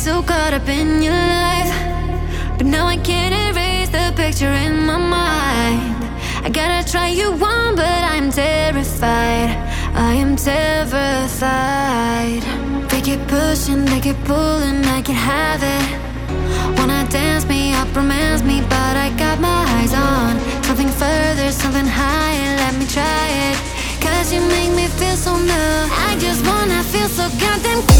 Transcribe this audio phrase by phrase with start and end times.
[0.00, 1.70] so caught up in your life.
[2.56, 6.02] But now I can't erase the picture in my mind.
[6.42, 9.50] I gotta try you on, but I'm terrified.
[9.94, 11.22] I am terrified.
[12.88, 15.86] They keep pushing, they keep pulling, I can have it.
[16.78, 21.86] Wanna dance me up, romance me, but I got my eyes on something further, something
[21.86, 22.56] higher.
[22.62, 23.58] Let me try it.
[24.00, 25.76] Cause you make me feel so new.
[26.08, 27.99] I just wanna feel so goddamn cool.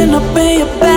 [0.00, 0.89] can I pay you back?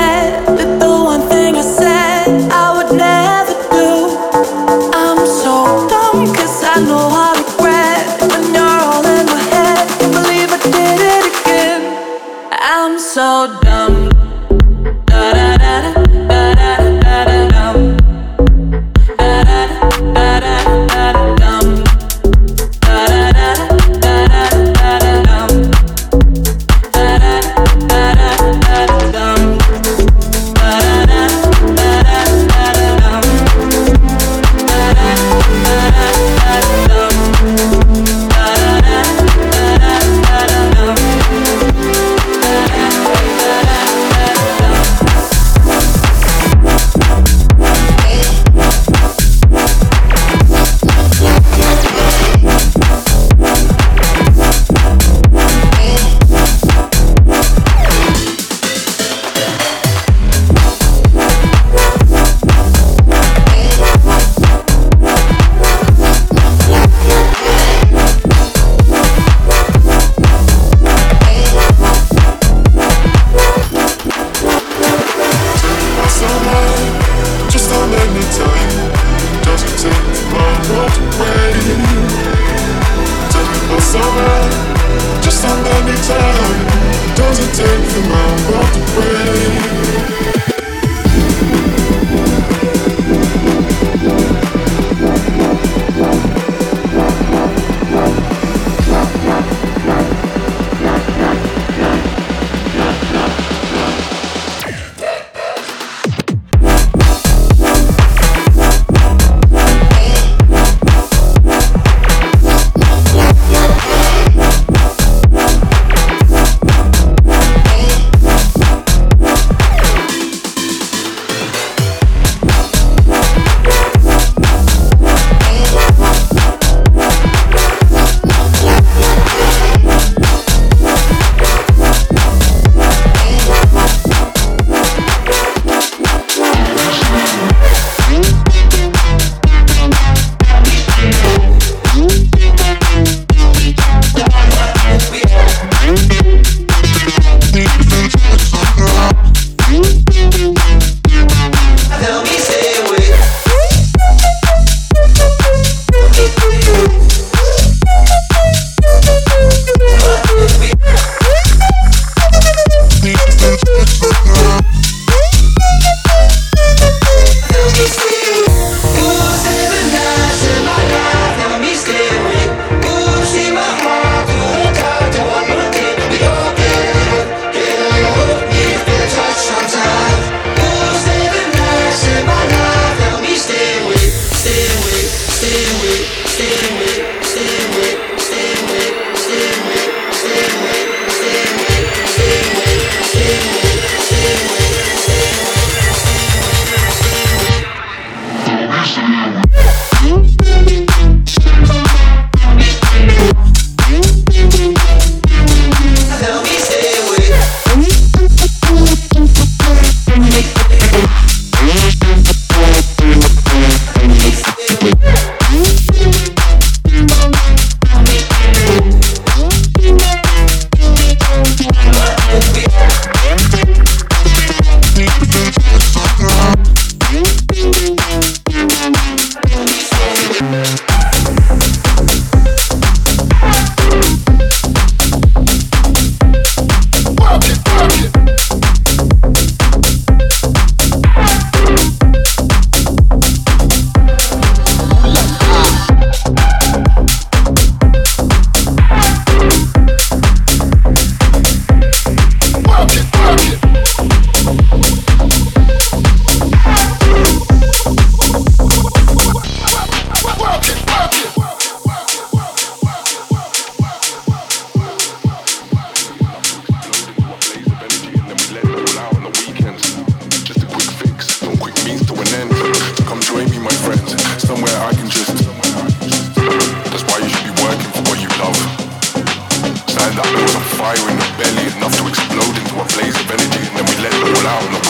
[284.61, 284.82] down.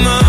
[0.00, 0.21] mama.